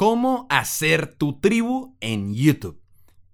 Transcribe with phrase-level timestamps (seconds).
[0.00, 2.80] cómo hacer tu tribu en YouTube.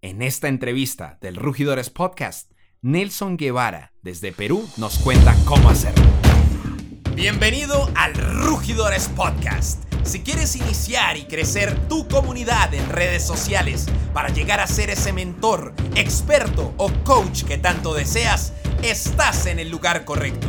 [0.03, 2.51] En esta entrevista del Rugidores Podcast,
[2.83, 6.03] Nelson Guevara, desde Perú, nos cuenta cómo hacerlo.
[7.15, 9.85] Bienvenido al Rugidores Podcast.
[10.03, 15.13] Si quieres iniciar y crecer tu comunidad en redes sociales para llegar a ser ese
[15.13, 18.53] mentor, experto o coach que tanto deseas,
[18.83, 20.49] estás en el lugar correcto.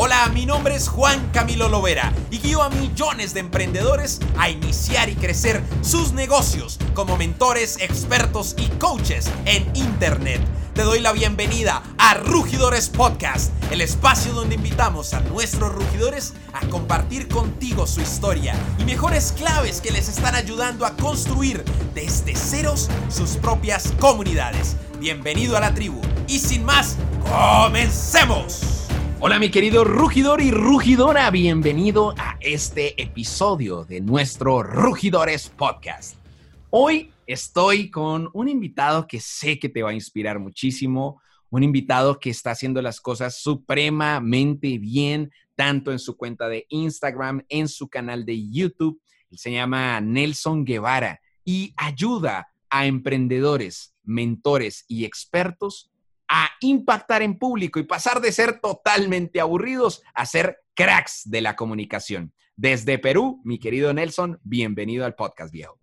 [0.00, 5.08] Hola, mi nombre es Juan Camilo Lovera y guío a millones de emprendedores a iniciar
[5.08, 10.40] y crecer sus negocios como mentores, expertos y coaches en Internet.
[10.72, 16.64] Te doy la bienvenida a Rugidores Podcast, el espacio donde invitamos a nuestros rugidores a
[16.68, 22.88] compartir contigo su historia y mejores claves que les están ayudando a construir desde ceros
[23.08, 24.76] sus propias comunidades.
[25.00, 26.94] Bienvenido a la tribu y sin más,
[27.28, 28.77] comencemos.
[29.20, 36.14] Hola mi querido rugidor y rugidora, bienvenido a este episodio de nuestro Rugidores Podcast.
[36.70, 41.20] Hoy estoy con un invitado que sé que te va a inspirar muchísimo,
[41.50, 47.44] un invitado que está haciendo las cosas supremamente bien, tanto en su cuenta de Instagram,
[47.48, 49.02] en su canal de YouTube.
[49.32, 55.87] Él se llama Nelson Guevara y ayuda a emprendedores, mentores y expertos
[56.28, 61.56] a impactar en público y pasar de ser totalmente aburridos a ser cracks de la
[61.56, 62.32] comunicación.
[62.56, 65.78] Desde Perú, mi querido Nelson, bienvenido al podcast viejo.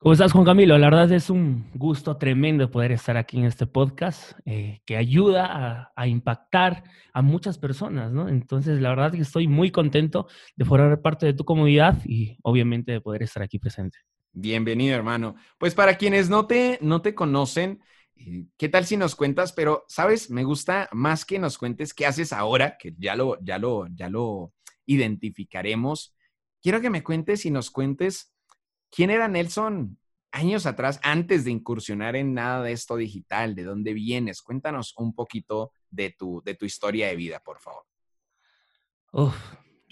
[0.00, 0.78] ¿Cómo estás, Juan Camilo?
[0.78, 5.46] La verdad es un gusto tremendo poder estar aquí en este podcast eh, que ayuda
[5.46, 8.28] a, a, impactar a muchas personas, ¿no?
[8.28, 12.38] Entonces, la verdad es que estoy muy contento de formar parte de tu comunidad y
[12.42, 13.98] obviamente de poder estar aquí presente.
[14.32, 15.34] Bienvenido, hermano.
[15.58, 17.80] Pues para quienes no te, no te conocen,
[18.56, 19.52] ¿Qué tal si nos cuentas?
[19.52, 20.30] Pero, ¿sabes?
[20.30, 24.08] Me gusta más que nos cuentes qué haces ahora, que ya lo, ya lo, ya
[24.08, 24.52] lo
[24.86, 26.16] identificaremos.
[26.60, 28.34] Quiero que me cuentes y nos cuentes
[28.90, 29.98] quién era Nelson
[30.30, 34.42] años atrás, antes de incursionar en nada de esto digital, de dónde vienes.
[34.42, 37.84] Cuéntanos un poquito de tu, de tu historia de vida, por favor.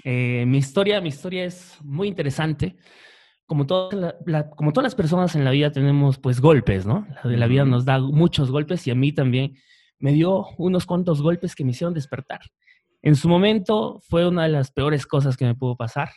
[0.05, 2.77] Eh, mi historia, mi historia es muy interesante
[3.47, 7.07] como, como todas las personas en la vida tenemos pues golpes, ¿no?
[7.25, 9.57] La, la vida nos da muchos golpes y a mí también
[9.99, 12.41] me dio unos cuantos golpes que me hicieron despertar.
[13.03, 16.11] En su momento fue una de las peores cosas que me pudo pasar,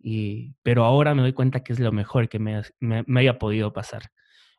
[0.00, 3.72] y, pero ahora me doy cuenta que es lo mejor que me, me, haya podido
[3.72, 4.04] pasar.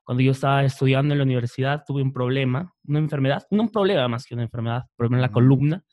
[0.04, 4.08] Cuando yo estaba estudiando en la universidad tuve un problema, una enfermedad, no un problema
[4.08, 5.84] más que una enfermedad, problema en la columna.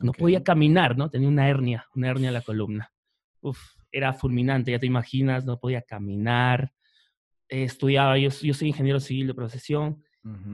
[0.00, 1.10] No podía caminar, ¿no?
[1.10, 2.90] Tenía una hernia, una hernia en la columna.
[3.40, 3.58] Uf,
[3.92, 6.72] era fulminante, ya te imaginas, no podía caminar,
[7.48, 10.02] estudiaba, yo, yo soy ingeniero civil de profesión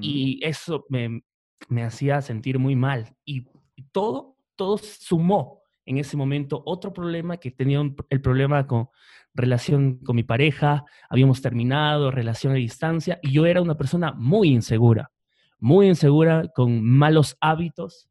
[0.00, 1.22] y eso me,
[1.68, 3.14] me, hacía sentir muy mal.
[3.24, 3.46] Y,
[3.92, 8.88] todo, todo sumó en ese momento otro problema que tenía el problema con
[9.34, 14.48] relación con mi pareja, habíamos terminado, relación a distancia, y yo era una persona muy
[14.48, 15.12] insegura,
[15.58, 18.08] muy insegura, con malos hábitos.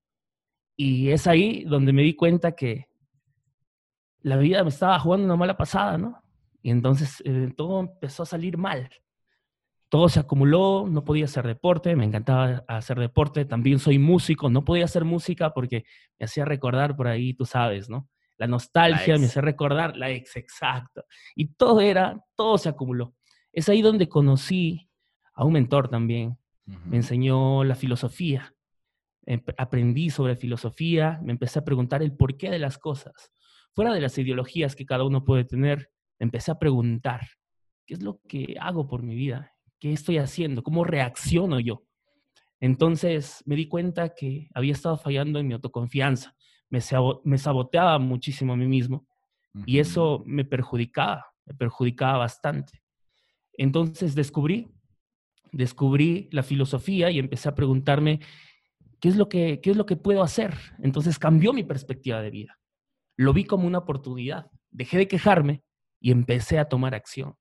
[0.76, 2.87] Y es ahí donde me di cuenta que
[4.28, 6.22] la vida me estaba jugando una mala pasada, ¿no?
[6.62, 8.90] Y entonces eh, todo empezó a salir mal.
[9.90, 14.66] Todo se acumuló, no podía hacer deporte, me encantaba hacer deporte, también soy músico, no
[14.66, 15.86] podía hacer música porque
[16.20, 18.10] me hacía recordar por ahí, tú sabes, ¿no?
[18.38, 21.06] La nostalgia me hacía recordar la ex, exacto.
[21.34, 23.16] Y todo era, todo se acumuló.
[23.54, 24.90] Es ahí donde conocí
[25.34, 26.38] a un mentor también.
[26.66, 28.54] Me enseñó la filosofía.
[29.58, 33.32] Aprendí sobre filosofía, me empecé a preguntar el porqué de las cosas
[33.78, 37.22] fuera de las ideologías que cada uno puede tener, empecé a preguntar,
[37.86, 39.54] ¿qué es lo que hago por mi vida?
[39.80, 40.64] ¿Qué estoy haciendo?
[40.64, 41.84] ¿Cómo reacciono yo?
[42.60, 46.36] Entonces me di cuenta que había estado fallando en mi autoconfianza,
[46.72, 46.82] me,
[47.38, 49.06] saboteaba muchísimo a mí mismo
[49.68, 52.82] y eso me perjudicaba, me perjudicaba bastante.
[53.54, 54.72] Entonces descubrí,
[55.52, 58.22] descubrí la filosofía y empecé a preguntarme,
[59.00, 60.56] ¿qué es lo que, qué es lo que puedo hacer?
[60.82, 62.58] Entonces cambió mi perspectiva de vida
[63.18, 64.50] lo vi como una oportunidad.
[64.70, 65.64] Dejé de quejarme
[66.00, 67.36] y empecé a tomar acción.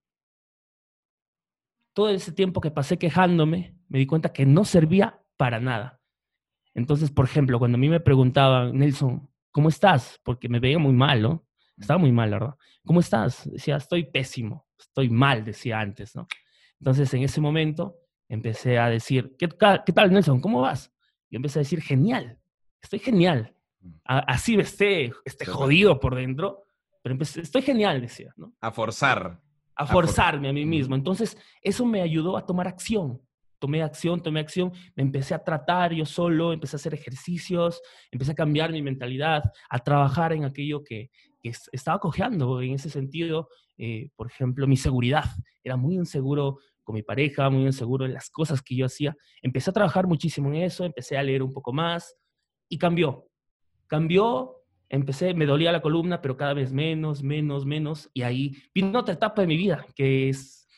[1.95, 6.01] Todo ese tiempo que pasé quejándome, me di cuenta que no servía para nada.
[6.74, 10.21] Entonces, por ejemplo, cuando a mí me preguntaban, Nelson, ¿cómo estás?
[10.24, 11.47] Porque me veía muy mal, ¿no?
[11.78, 12.54] Estaba muy mal, ¿verdad?
[12.84, 13.51] ¿Cómo estás?
[13.51, 16.27] Decía, estoy pésimo, estoy mal, decía antes, ¿no?
[16.80, 17.97] Entonces, en ese momento,
[18.28, 20.41] empecé a decir, ¿qué, qué tal, Nelson?
[20.41, 20.92] ¿Cómo vas?
[21.30, 22.39] Y empecé a decir, genial,
[22.83, 23.55] estoy genial
[24.04, 26.62] así esté, esté jodido por dentro,
[27.03, 28.53] pero estoy genial, decía, ¿no?
[28.60, 29.41] A forzar.
[29.74, 30.94] A forzarme a, mí mismo.
[30.94, 33.21] Entonces, eso me ayudó a tomar acción.
[33.59, 37.80] Tomé acción, tomé acción, me empecé a tratar yo solo, empecé a hacer ejercicios,
[38.10, 41.10] empecé a cambiar mi mentalidad, a trabajar en aquello que,
[41.42, 43.48] que estaba cojeando en ese sentido,
[43.78, 45.24] eh, por ejemplo, mi seguridad.
[45.65, 49.16] Era muy inseguro con mi pareja, muy inseguro en las cosas que yo hacía.
[49.42, 52.15] Empecé a trabajar muchísimo en eso, empecé a leer un poco más
[52.68, 53.27] y cambió.
[53.86, 58.10] Cambió, empecé, me dolía la columna, pero cada vez menos, menos, menos.
[58.15, 60.68] Y ahí vino otra etapa de mi vida, que es,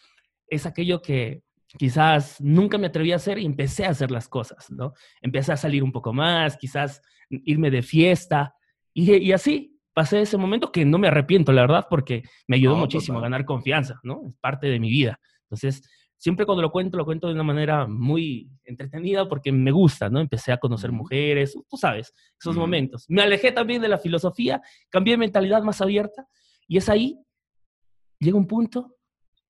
[0.48, 1.42] es aquello que
[1.76, 4.94] quizás nunca me atreví a hacer y empecé a hacer las cosas, ¿no?
[5.20, 8.54] Empecé a salir un poco más, quizás irme de fiesta
[8.94, 12.76] y, y así pasé ese momento que no me arrepiento, la verdad, porque me ayudó
[12.76, 14.22] muchísimo a ganar confianza, ¿no?
[14.28, 15.18] Es parte de mi vida.
[15.42, 15.82] Entonces,
[16.18, 20.20] siempre cuando lo cuento, lo cuento de una manera muy entretenida porque me gusta, ¿no?
[20.20, 23.06] Empecé a conocer mujeres, tú sabes, esos momentos.
[23.08, 24.60] Me alejé también de la filosofía,
[24.90, 26.26] cambié de mentalidad más abierta
[26.66, 27.18] y es ahí,
[28.18, 28.96] llega un punto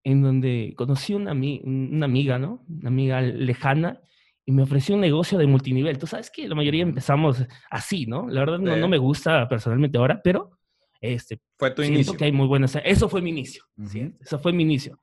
[0.04, 2.64] en donde conocí una, una amiga, ¿no?
[2.68, 4.00] Una amiga lejana
[4.44, 5.98] y me ofreció un negocio de multinivel.
[5.98, 8.28] Tú sabes que la mayoría empezamos así, ¿no?
[8.28, 10.58] La verdad no, no me gusta personalmente ahora, pero
[11.00, 12.14] este, fue tu inicio.
[12.14, 12.76] que hay muy buenas...
[12.84, 14.12] Eso fue mi inicio, ¿sí?
[14.20, 15.00] Eso fue mi inicio.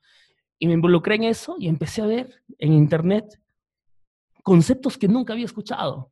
[0.59, 3.25] Y me involucré en eso y empecé a ver en internet
[4.43, 6.11] conceptos que nunca había escuchado.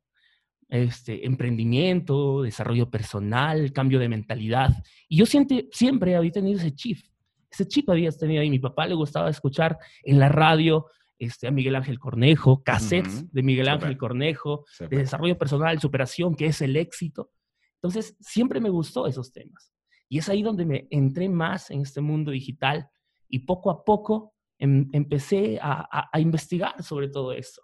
[0.68, 4.70] Este, emprendimiento, desarrollo personal, cambio de mentalidad.
[5.08, 6.98] Y yo siempre, siempre había tenido ese chip.
[7.50, 8.50] Ese chip había tenido ahí.
[8.50, 10.86] Mi papá le gustaba escuchar en la radio
[11.18, 16.46] este, a Miguel Ángel Cornejo, cassettes de Miguel Ángel Cornejo, de desarrollo personal, superación, que
[16.46, 17.30] es el éxito.
[17.76, 19.72] Entonces, siempre me gustó esos temas.
[20.08, 22.88] Y es ahí donde me entré más en este mundo digital
[23.28, 24.33] y poco a poco
[24.64, 27.60] Em, empecé a, investigar sobre todo esto.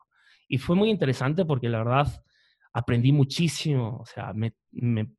[0.47, 2.23] Y fue muy interesante porque la verdad
[2.75, 4.52] aprendí muchísimo, o sea, me,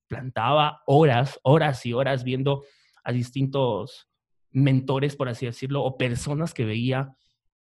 [0.08, 2.64] plantaba horas, horas y horas viendo
[3.04, 4.08] a distintos
[4.52, 7.16] mentores, por así decirlo, o personas que veía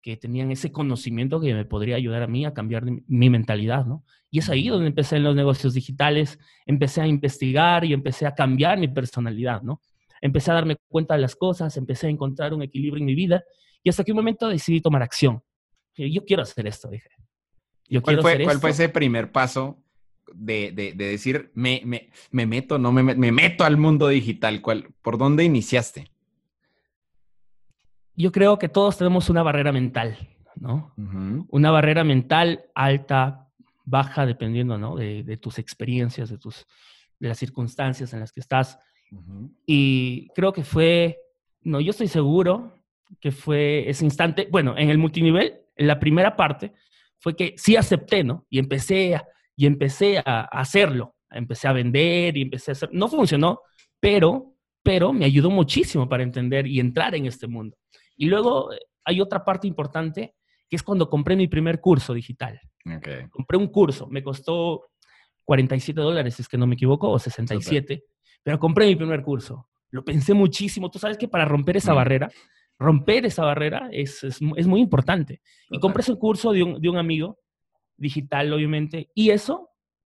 [0.01, 4.05] que tenían ese conocimiento que me podría ayudar a mí a cambiar mi mentalidad, ¿no?
[4.31, 8.35] Y es ahí donde empecé en los negocios digitales, empecé a investigar y empecé a
[8.35, 9.81] cambiar mi personalidad, ¿no?
[10.21, 13.43] Empecé a darme cuenta de las cosas, empecé a encontrar un equilibrio en mi vida
[13.85, 15.43] y hasta que un momento decidí tomar acción.
[15.95, 17.07] Yo quiero hacer esto, dije.
[17.87, 19.77] Yo ¿Cuál, fue, ¿cuál fue ese primer paso
[20.33, 24.59] de, de, decir, me, me, me, meto, no me, me meto al mundo digital?
[24.63, 26.09] ¿Cuál, ¿Por dónde iniciaste?
[28.15, 30.17] Yo creo que todos tenemos una barrera mental,
[30.55, 30.91] ¿no?
[31.49, 33.49] Una barrera mental alta,
[33.83, 34.95] baja, dependiendo, ¿no?
[34.95, 36.65] De, de, tus experiencias, de, tus,
[37.19, 38.79] de las circunstancias en las que estás.
[39.67, 41.19] Y creo que fue,
[41.61, 42.74] no, yo estoy seguro
[43.19, 46.73] que fue ese instante, bueno, en el multinivel, en la primera parte,
[47.19, 48.45] fue que sí acepté, ¿no?
[48.49, 49.25] Y empecé a,
[49.55, 53.61] y empecé a hacerlo, empecé a vender y empecé a hacer, no funcionó,
[53.99, 54.53] pero,
[54.83, 57.77] pero me ayudó muchísimo para entender y entrar en este mundo.
[58.15, 60.35] Y luego eh, hay otra parte importante,
[60.69, 62.59] que es cuando compré mi primer curso digital.
[63.31, 64.89] Compré un curso, me costó
[65.45, 68.03] 47 dólares, si es que no me equivoco, o 67,
[68.43, 69.69] pero compré mi primer curso.
[69.89, 70.91] Lo pensé muchísimo.
[70.91, 71.95] Tú sabes que para romper esa mm.
[71.95, 72.29] barrera,
[72.79, 75.41] romper esa barrera es, es, muy importante.
[75.69, 77.39] Y compré ese curso de un, de un, amigo,
[77.97, 79.69] digital obviamente, y eso,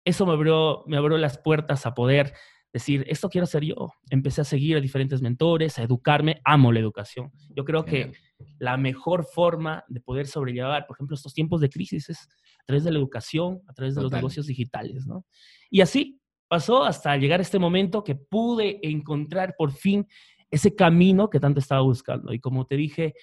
[0.05, 2.35] eso me abrió, me abrió las puertas a poder
[2.73, 3.93] decir, esto quiero hacer yo.
[4.11, 7.31] Empecé a seguir a diferentes mentores, a educarme, amo la educación.
[7.51, 8.13] Yo creo que
[8.59, 12.29] la mejor forma de poder sobrellevar, por ejemplo, estos tiempos de crisis es
[12.61, 15.25] a través de la educación, a través de los negocios digitales, ¿no?
[15.71, 20.07] Y así pasó hasta llegar a este momento que pude encontrar por fin
[20.51, 22.33] ese camino que tanto estaba buscando.
[22.33, 23.15] Y como te dije,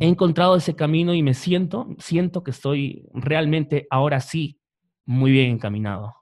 [0.00, 4.58] he encontrado ese camino y me siento, siento que estoy realmente ahora sí
[5.04, 6.14] muy bien encaminado.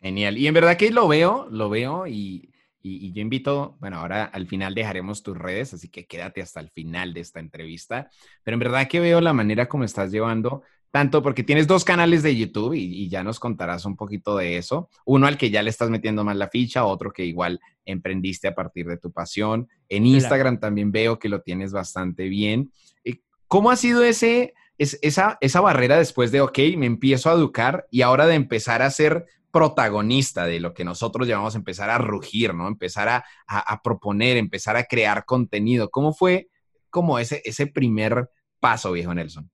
[0.00, 0.38] Genial.
[0.38, 2.50] Y en verdad que lo veo, lo veo y,
[2.82, 6.70] y, yo invito, bueno, ahora al final dejaremos tus redes, así que quédate hasta el
[6.70, 8.10] final de esta entrevista.
[8.42, 12.22] Pero en verdad que veo la manera como estás llevando tanto porque tienes dos canales
[12.22, 14.88] de YouTube y, ya nos contarás un poquito de eso.
[15.04, 18.54] Uno al que ya le estás metiendo más la ficha, otro que igual emprendiste a
[18.54, 19.68] partir de tu pasión.
[19.88, 22.72] En Instagram también veo que lo tienes bastante bien.
[23.04, 27.86] Eh, ¿Cómo ha sido ese, esa, esa barrera después de, ok, me empiezo a educar
[27.90, 32.54] y ahora de empezar a ser protagonista de lo que nosotros llamamos empezar a rugir,
[32.54, 32.68] ¿no?
[32.68, 35.90] Empezar a, a proponer, empezar a crear contenido.
[35.90, 36.48] ¿Cómo fue
[36.88, 38.30] como ese, ese primer
[38.60, 39.50] paso, viejo Nelson?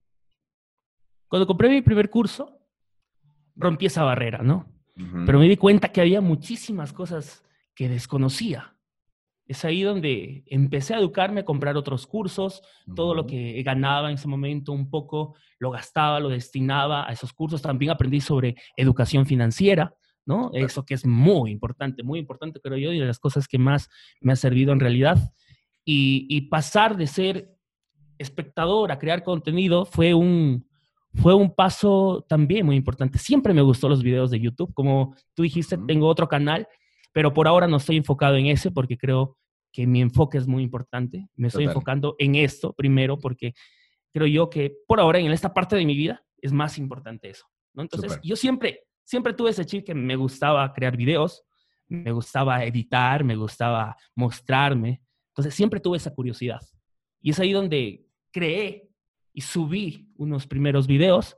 [1.28, 2.60] Cuando compré mi primer curso,
[3.56, 4.72] rompí esa barrera, ¿no?
[5.26, 8.74] Pero me di cuenta que había muchísimas cosas que desconocía.
[9.46, 12.62] Es ahí donde empecé a educarme, a comprar otros cursos,
[12.94, 17.34] todo lo que ganaba en ese momento un poco lo gastaba, lo destinaba a esos
[17.34, 17.60] cursos.
[17.60, 20.50] También aprendí sobre educación financiera, ¿no?
[20.54, 23.90] Eso que es muy importante, muy importante, creo yo, y de las cosas que más
[24.22, 25.32] me ha servido en realidad.
[25.84, 27.54] Y, y pasar de ser
[28.18, 30.66] espectador a crear contenido fue un,
[31.16, 33.18] fue un paso también muy importante.
[33.18, 34.72] Siempre me gustó los videos de YouTube.
[34.74, 36.68] Como tú dijiste, tengo otro canal,
[37.12, 39.36] pero por ahora no estoy enfocado en ese porque creo
[39.72, 41.28] que mi enfoque es muy importante.
[41.34, 43.54] Me estoy enfocando en esto primero porque
[44.12, 47.46] creo yo que por ahora en esta parte de mi vida es más importante eso.
[47.74, 47.82] ¿no?
[47.82, 51.44] Entonces, yo siempre, siempre tuve ese chip que me gustaba crear videos,
[51.88, 55.02] me gustaba editar, me gustaba mostrarme.
[55.28, 56.60] Entonces, siempre tuve esa curiosidad.
[57.20, 58.85] Y es ahí donde creé
[59.36, 61.36] y subí unos primeros videos.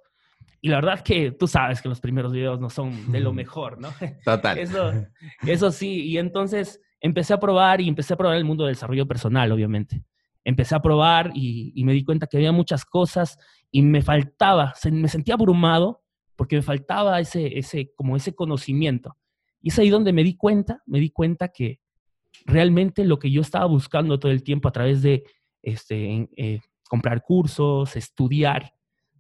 [0.61, 3.81] Y la verdad que tú sabes que los primeros videos no son de lo mejor,
[3.81, 3.89] ¿no?
[4.25, 4.57] Total.
[4.59, 4.93] Eso,
[5.45, 6.05] eso sí.
[6.05, 10.05] Y entonces empecé a probar y empecé a probar el mundo del desarrollo personal, obviamente.
[10.45, 13.37] Empecé a probar y, y me di cuenta que había muchas cosas
[13.73, 16.05] y me faltaba, me sentía abrumado
[16.37, 19.17] porque me faltaba ese, ese, como ese conocimiento.
[19.61, 21.81] Y es ahí donde me di cuenta, me di cuenta que
[22.47, 25.25] realmente lo que yo estaba buscando todo el tiempo a través de
[25.63, 28.73] este, eh, comprar cursos, estudiar,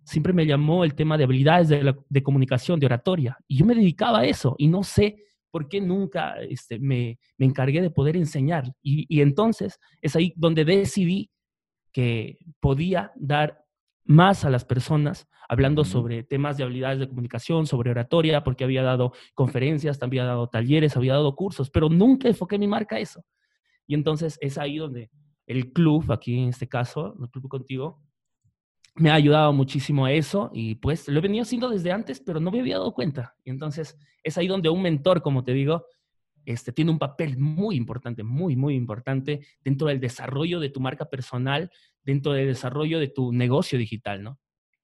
[0.05, 3.37] siempre me llamó el tema de habilidades de, comunicación, de oratoria.
[3.47, 7.47] Y yo me dedicaba a eso y no sé por qué nunca este, me, me,
[7.47, 8.73] encargué de poder enseñar.
[8.83, 11.31] Y, y entonces es ahí donde decidí
[11.93, 13.65] que podía dar
[14.05, 18.83] más a las personas, hablando sobre temas de habilidades de comunicación, sobre oratoria, porque había
[18.83, 23.01] dado conferencias, también había dado talleres, había dado cursos, pero nunca enfoqué mi marca a
[23.01, 23.23] eso.
[23.87, 25.11] Y entonces es ahí donde
[25.49, 28.03] el club, aquí en este caso, el club contigo,
[28.95, 32.39] me ha ayudado muchísimo a eso y pues lo he venido haciendo desde antes, pero
[32.39, 33.35] no me había dado cuenta.
[33.45, 35.87] Y entonces es ahí donde un mentor, como te digo,
[36.45, 41.07] este, tiene un papel muy importante, muy, muy importante dentro del desarrollo de tu marca
[41.07, 41.71] personal,
[42.03, 44.39] dentro del desarrollo de tu negocio digital, ¿no?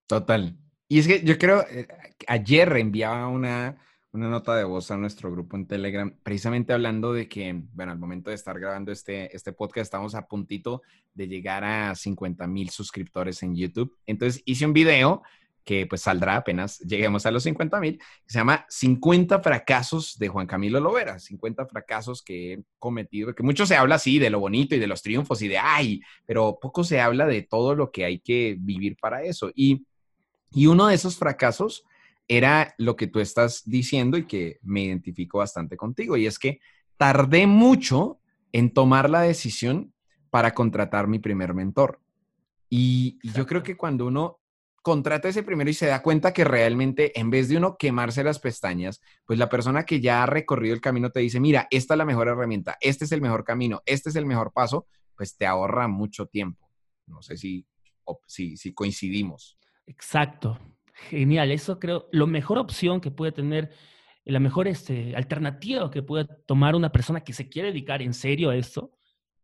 [0.06, 0.56] Total.
[0.88, 1.88] Y es que yo creo, eh,
[2.26, 3.78] ayer enviaba una,
[4.14, 7.98] una nota de voz a nuestro grupo en Telegram, precisamente hablando de que, bueno, al
[7.98, 10.82] momento de estar grabando este, este podcast, estamos a puntito
[11.14, 13.98] de llegar a 50 mil suscriptores en YouTube.
[14.06, 15.22] Entonces hice un video
[15.64, 20.46] que pues saldrá apenas lleguemos a los 50 mil, se llama 50 fracasos de Juan
[20.46, 24.76] Camilo Lovera, 50 fracasos que he cometido, que mucho se habla así de lo bonito
[24.76, 28.04] y de los triunfos y de, ay, pero poco se habla de todo lo que
[28.04, 29.50] hay que vivir para eso.
[29.56, 29.84] Y,
[30.52, 31.84] y uno de esos fracasos
[32.28, 36.60] era lo que tú estás diciendo y que me identifico bastante contigo, y es que
[36.96, 38.20] tardé mucho
[38.52, 39.92] en tomar la decisión
[40.30, 42.00] para contratar mi primer mentor.
[42.68, 44.40] Y, y yo creo que cuando uno
[44.84, 48.38] contrata ese primero y se da cuenta que realmente en vez de uno quemarse las
[48.38, 51.98] pestañas, pues la persona que ya ha recorrido el camino te dice, mira, esta es
[51.98, 55.46] la mejor herramienta, este es el mejor camino, este es el mejor paso, pues te
[55.46, 56.68] ahorra mucho tiempo.
[57.06, 57.66] No sé si,
[58.26, 59.58] si, si coincidimos.
[59.86, 60.58] Exacto.
[60.94, 61.50] Genial.
[61.50, 63.70] Eso creo, lo mejor opción que puede tener,
[64.24, 68.50] la mejor este, alternativa que puede tomar una persona que se quiere dedicar en serio
[68.50, 68.92] a esto,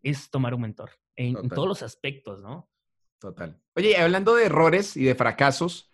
[0.02, 2.70] es tomar un mentor en todos los aspectos, ¿no?
[3.20, 3.60] Total.
[3.76, 5.90] Oye, hablando de errores y de fracasos,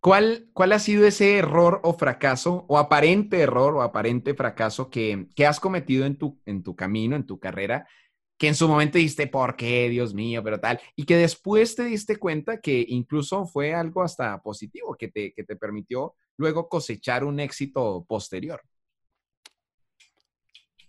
[0.00, 5.26] ¿cuál, cuál ha sido ese error o fracaso, o aparente error o aparente fracaso que,
[5.46, 7.88] has cometido en tu, en tu camino, en tu carrera,
[8.36, 10.80] que en su momento dijiste, ¿por qué, Dios mío, pero tal?
[10.96, 15.44] Y que después te diste cuenta que incluso fue algo hasta positivo, que te, que
[15.44, 18.60] te permitió luego cosechar un éxito posterior.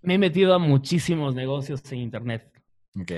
[0.02, 2.52] Me he metido a muchísimos negocios en Internet.
[3.00, 3.12] Ok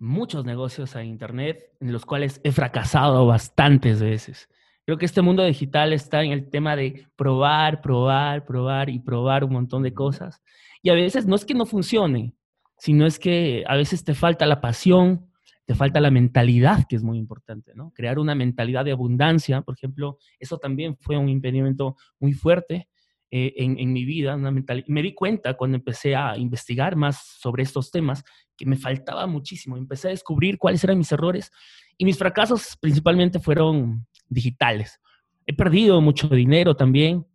[0.00, 4.48] muchos negocios a Internet en los cuales he fracasado bastantes veces.
[4.84, 9.44] Creo que este mundo digital está en el tema de probar, probar, probar y probar
[9.44, 10.42] un montón de cosas.
[10.82, 12.34] Y a veces no es que no funcione,
[12.80, 15.30] sino es que a veces te falta la pasión,
[15.66, 17.92] te falta la mentalidad, que es muy importante, ¿no?
[17.94, 22.88] Crear una mentalidad de abundancia, por ejemplo, eso también fue un impedimento muy fuerte
[23.30, 24.34] eh, en, mi vida.
[24.34, 28.24] Una me di cuenta cuando empecé a investigar más sobre estos temas
[28.56, 29.76] que me faltaba muchísimo.
[29.76, 31.52] Empecé a descubrir cuáles eran mis errores
[31.98, 34.98] y mis fracasos principalmente fueron digitales.
[35.46, 37.26] He perdido mucho dinero también.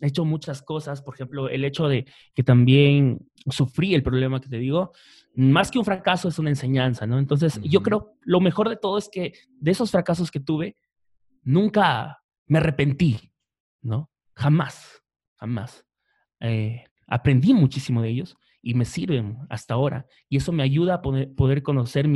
[0.00, 4.48] He hecho muchas cosas, por ejemplo, el hecho de que también sufrí el problema que
[4.48, 4.92] te digo,
[5.34, 7.18] más que un fracaso es una enseñanza, ¿no?
[7.18, 10.76] Entonces, yo creo, lo mejor de todo es que de esos fracasos que tuve,
[11.42, 13.32] nunca me arrepentí,
[13.82, 14.10] ¿no?
[14.34, 15.02] Jamás,
[15.36, 15.84] jamás.
[16.40, 20.06] Eh, aprendí muchísimo de ellos y me sirven hasta ahora.
[20.28, 22.06] Y eso me ayuda a poder, conocer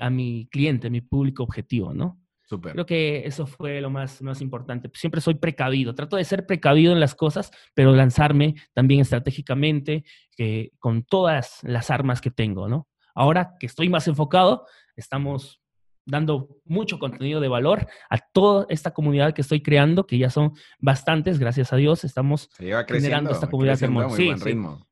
[0.00, 2.21] a mi cliente, mi público objetivo, ¿no?
[2.60, 4.90] Creo que eso fue lo más, más importante.
[4.94, 5.94] Siempre soy precavido.
[5.94, 10.04] Trato de ser precavido en las cosas, pero lanzarme también estratégicamente
[10.38, 12.88] eh, con todas las armas que tengo, ¿no?
[13.14, 14.66] Ahora que estoy más enfocado,
[14.96, 15.62] estamos
[16.04, 20.52] dando mucho contenido de valor a toda esta comunidad que estoy creando, que ya son
[20.78, 24.16] bastantes, gracias a Dios, estamos generando esta comunidad hermosa.
[24.16, 24.32] Sí,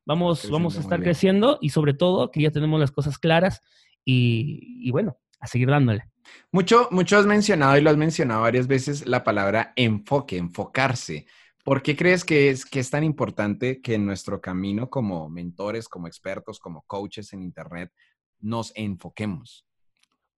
[0.04, 3.60] Vamos, vamos a estar creciendo y sobre todo que ya tenemos las cosas claras
[4.04, 6.09] y, bueno, a seguir dándole.
[6.52, 11.26] Mucho, mucho has mencionado y lo has mencionado varias veces la palabra enfoque, enfocarse.
[11.64, 15.88] ¿Por qué crees que es, que es tan importante que en nuestro camino como mentores,
[15.88, 17.92] como expertos, como coaches en Internet,
[18.40, 19.66] nos enfoquemos?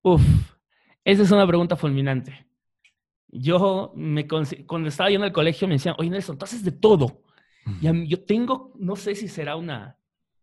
[0.02, 0.22] Uf,
[1.04, 2.46] esa es una pregunta fulminante.
[3.28, 6.72] Yo, me, cuando estaba yo en el colegio, me decían, oye, Nelson, tú haces de
[6.72, 7.22] todo.
[7.80, 9.96] Y yo tengo, no sé si será una,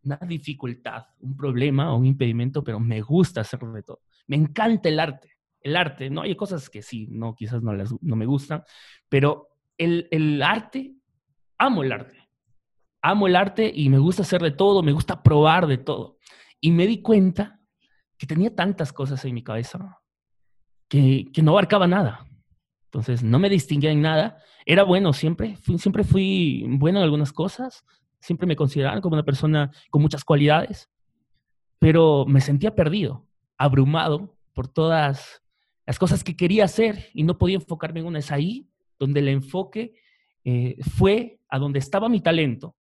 [0.03, 4.01] una dificultad, un problema o un impedimento, pero me gusta hacer de todo.
[4.29, 5.33] Me encanta el arte.
[5.59, 6.21] El arte, ¿no?
[6.21, 8.63] Hay cosas que sí, no, quizás no, las, no me gustan,
[9.09, 10.93] pero el, el arte,
[11.57, 12.29] amo el arte.
[13.01, 16.17] Amo el arte y me gusta hacer de todo, me gusta probar de todo.
[16.61, 17.59] Y me di cuenta
[18.17, 19.99] que tenía tantas cosas en mi cabeza
[20.87, 22.25] que, que no abarcaba nada.
[22.85, 24.37] Entonces, no me distinguía en nada.
[24.65, 27.83] Era bueno siempre, siempre fui bueno en algunas cosas,
[28.19, 30.89] siempre me consideraban como una persona con muchas cualidades,
[31.79, 33.28] pero me sentía perdido,
[33.59, 35.43] abrumado por todas
[35.85, 38.19] las cosas que quería hacer y no podía enfocarme en una.
[38.19, 39.93] Es ahí donde el enfoque
[40.43, 42.75] eh, fue a donde estaba mi talento.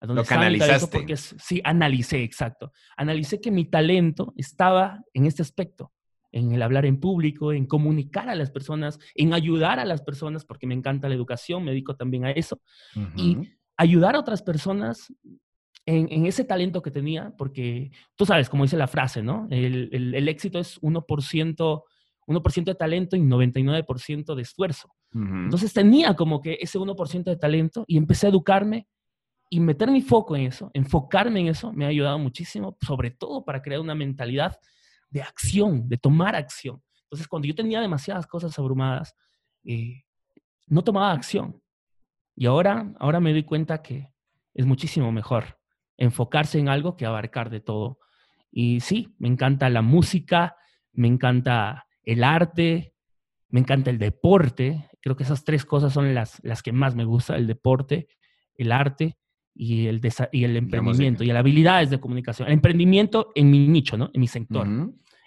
[0.00, 0.98] A donde Lo canalizaste.
[0.98, 2.72] porque sí, analicé, exacto.
[2.96, 5.92] Analicé que mi talento estaba en este aspecto,
[6.32, 10.46] en el hablar en público, en comunicar a las personas, en ayudar a las personas,
[10.46, 12.62] porque me encanta la educación, me dedico también a eso.
[13.16, 13.36] Y
[13.76, 15.12] ayudar a otras personas
[15.86, 19.48] en, ese talento que tenía, porque tú sabes, como dice la frase, ¿no?
[19.50, 21.82] El, éxito es 1%,
[22.26, 24.94] 1 de talento y 99% de esfuerzo.
[25.12, 28.86] Entonces tenía como que ese 1% de talento y empecé a educarme
[29.48, 33.44] y meter mi foco en eso, enfocarme en eso, me ha ayudado muchísimo, sobre todo
[33.44, 34.56] para crear una mentalidad
[35.08, 36.80] de acción, de tomar acción.
[37.04, 39.16] Entonces, cuando yo tenía demasiadas cosas abrumadas,
[39.64, 40.04] eh,
[40.68, 41.60] no tomaba acción.
[42.36, 44.08] Y ahora, ahora me doy cuenta que
[44.54, 45.59] es muchísimo mejor
[46.00, 47.98] enfocarse en algo que abarcar de todo.
[48.50, 50.56] Y sí, me encanta la música,
[50.92, 52.94] me encanta el arte,
[53.48, 54.88] me encanta el deporte.
[55.00, 58.08] Creo que esas tres cosas son las, las que más me gusta, el deporte,
[58.56, 59.18] el arte
[59.54, 60.00] y el,
[60.32, 62.48] y el emprendimiento y las habilidades de comunicación.
[62.48, 64.10] El emprendimiento en mi nicho, ¿no?
[64.12, 64.66] En mi sector.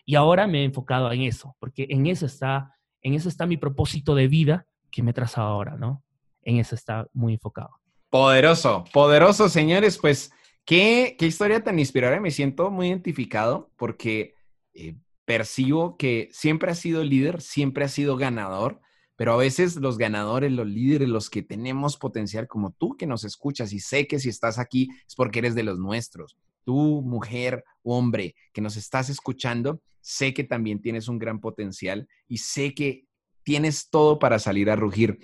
[0.06, 3.57] Y ahora me he enfocado en eso, porque en eso está, en eso está mi
[3.57, 6.03] propósito de vida que me he trazado ahora, ¿no?
[6.42, 7.70] En eso está muy enfocado.
[8.09, 9.98] Poderoso, poderoso, señores.
[9.98, 10.31] Pues
[10.66, 12.22] Qué, historia tan inspiradora.
[12.22, 14.36] Me siento muy identificado porque
[14.74, 14.96] eh,
[15.26, 18.80] percibo que siempre has sido líder, siempre has sido ganador,
[19.16, 23.24] pero a veces los ganadores, los líderes, los que tenemos potencial, como tú que nos
[23.24, 26.38] escuchas y sé que si estás aquí es porque eres de los nuestros.
[26.64, 32.38] Tú, mujer, hombre, que nos estás escuchando, sé que también tienes un gran potencial y
[32.38, 33.06] sé que
[33.44, 35.20] tienes todo para salir a rugir.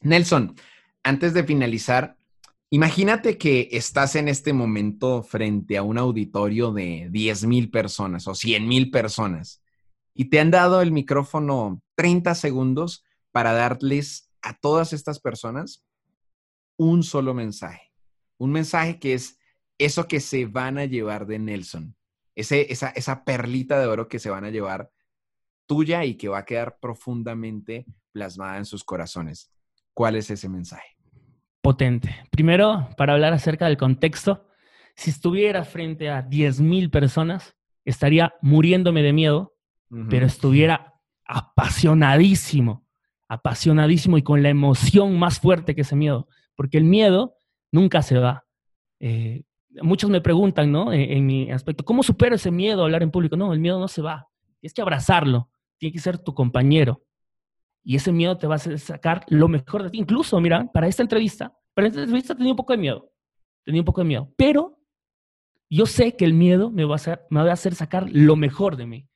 [0.00, 0.54] Nelson,
[1.02, 2.16] antes de finalizar,
[2.72, 8.34] Imagínate que estás en este momento frente a un auditorio de 10 mil personas o
[8.36, 9.60] 100 mil personas
[10.14, 15.84] y te han dado el micrófono 30 segundos para darles a todas estas personas
[16.76, 17.90] un solo mensaje.
[18.38, 19.40] Un mensaje que es
[19.78, 21.96] eso que se van a llevar de Nelson,
[22.36, 24.92] ese, esa, esa perlita de oro que se van a llevar
[25.66, 29.50] tuya y que va a quedar profundamente plasmada en sus corazones.
[29.92, 30.99] ¿Cuál es ese mensaje?
[31.62, 32.14] Potente.
[32.30, 34.46] Primero, para hablar acerca del contexto,
[34.94, 39.54] si estuviera frente a 10.000 personas, estaría muriéndome de miedo,
[40.08, 40.94] pero estuviera
[41.24, 42.86] apasionadísimo,
[43.28, 47.36] apasionadísimo y con la emoción más fuerte que ese miedo, porque el miedo
[47.72, 48.44] nunca se va.
[49.00, 49.42] Eh,
[49.82, 50.92] muchos me preguntan, ¿no?
[50.92, 53.36] En, en, mi aspecto, ¿cómo supero ese miedo a hablar en público?
[53.36, 54.28] No, el miedo no se va.
[54.60, 57.02] Tienes que abrazarlo, tiene que ser tu compañero.
[57.82, 59.98] Y ese miedo te va a hacer sacar lo mejor de ti.
[59.98, 63.12] Incluso, mira, para esta entrevista, para esta entrevista tenía un poco de miedo.
[63.64, 64.32] Tenía un poco de miedo.
[64.36, 64.78] Pero
[65.68, 68.36] yo sé que el miedo me va a hacer, me va a hacer sacar lo
[68.36, 69.08] mejor de mí.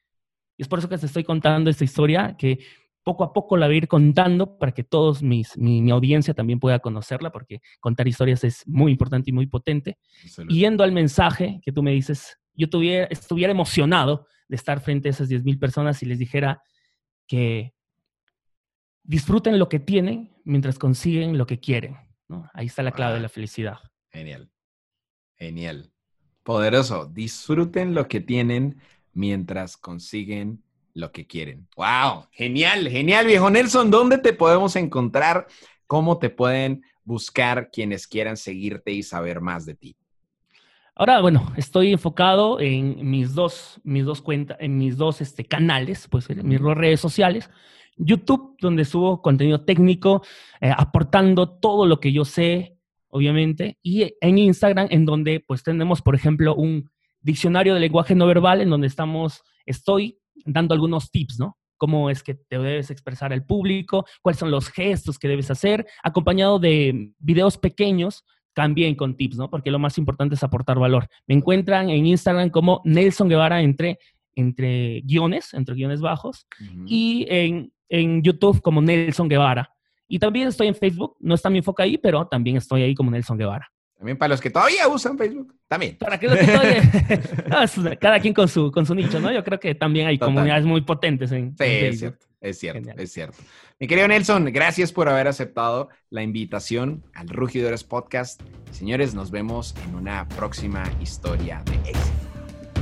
[0.57, 2.61] Y es por eso que te estoy contando esta historia, que
[3.03, 6.59] poco a poco la voy a ir contando para que todos mis, mi, audiencia también
[6.59, 9.98] pueda conocerla, porque contar historias es muy importante y muy potente.
[10.48, 15.11] Yendo al mensaje que tú me dices, yo tuviera, estuviera emocionado de estar frente a
[15.11, 16.62] esas 10.000 personas y les dijera
[17.27, 17.74] que
[19.05, 21.97] disfruten lo que tienen mientras consiguen lo que quieren.
[22.53, 23.79] Ahí está la clave de la felicidad.
[24.11, 24.51] Genial.
[25.37, 25.93] Genial.
[26.43, 27.07] Poderoso.
[27.07, 28.81] Disfruten lo que tienen
[29.12, 30.62] mientras consiguen
[30.95, 31.69] lo que quieren.
[31.77, 32.27] ¡Wow!
[32.33, 33.90] Genial, genial, viejo Nelson.
[33.90, 35.47] ¿Dónde te podemos encontrar?
[35.87, 39.97] ¿Cómo te pueden buscar quienes quieran seguirte y saber más de ti?
[40.97, 46.07] Ahora, bueno, estoy enfocado en mis dos, mis dos cuentas, en mis dos este, canales,
[46.09, 47.51] pues en mis redes sociales.
[47.96, 50.22] YouTube, donde subo contenido técnico,
[50.61, 52.76] eh, aportando todo lo que yo sé,
[53.09, 58.26] obviamente, y en Instagram, en donde pues tenemos, por ejemplo, un diccionario de lenguaje no
[58.26, 61.57] verbal, en donde estamos, estoy dando algunos tips, ¿no?
[61.76, 65.87] cómo es que te debes expresar al público, cuáles son los gestos que debes hacer,
[66.02, 69.50] acompañado de videos pequeños también con tips, ¿no?
[69.50, 71.09] Porque lo más importante es aportar valor.
[71.26, 73.98] Me encuentran en Instagram como Nelson Guevara entre,
[74.37, 76.47] entre guiones, entre guiones bajos,
[76.87, 79.70] y en, en YouTube como Nelson Guevara.
[80.07, 83.11] Y también estoy en Facebook, no está mi enfoque ahí, pero también estoy ahí como
[83.11, 83.70] Nelson Guevara.
[83.97, 85.97] También para los que todavía usan Facebook, también.
[85.97, 87.97] Para que los que todavía...
[88.01, 89.33] cada quien con su, con su nicho, ¿no?
[89.33, 93.12] Yo creo que también hay comunidades muy potentes en, sí, es cierto, es cierto, es
[93.12, 93.38] cierto.
[93.81, 98.42] Mi querido Nelson, gracias por haber aceptado la invitación al Rugidores Podcast.
[98.73, 102.13] Señores, nos vemos en una próxima historia de éxito.